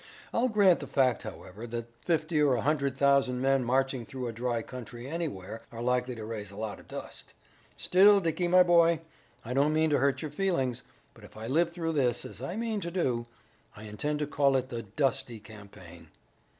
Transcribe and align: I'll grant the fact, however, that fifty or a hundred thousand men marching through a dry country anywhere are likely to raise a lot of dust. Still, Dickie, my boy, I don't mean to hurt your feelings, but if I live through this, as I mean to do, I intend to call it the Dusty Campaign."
I'll 0.33 0.49
grant 0.49 0.79
the 0.79 0.87
fact, 0.87 1.21
however, 1.21 1.67
that 1.67 1.85
fifty 2.03 2.41
or 2.41 2.55
a 2.55 2.63
hundred 2.63 2.97
thousand 2.97 3.39
men 3.39 3.63
marching 3.63 4.03
through 4.03 4.25
a 4.27 4.33
dry 4.33 4.63
country 4.63 5.07
anywhere 5.07 5.61
are 5.71 5.79
likely 5.79 6.15
to 6.15 6.25
raise 6.25 6.49
a 6.49 6.57
lot 6.57 6.79
of 6.79 6.87
dust. 6.87 7.35
Still, 7.77 8.19
Dickie, 8.19 8.47
my 8.47 8.63
boy, 8.63 9.01
I 9.45 9.53
don't 9.53 9.73
mean 9.73 9.91
to 9.91 9.99
hurt 9.99 10.23
your 10.23 10.31
feelings, 10.31 10.81
but 11.13 11.23
if 11.23 11.37
I 11.37 11.45
live 11.45 11.69
through 11.69 11.93
this, 11.93 12.25
as 12.25 12.41
I 12.41 12.55
mean 12.55 12.81
to 12.81 12.89
do, 12.89 13.27
I 13.75 13.83
intend 13.83 14.17
to 14.17 14.25
call 14.25 14.55
it 14.55 14.69
the 14.69 14.81
Dusty 14.81 15.39
Campaign." 15.39 16.07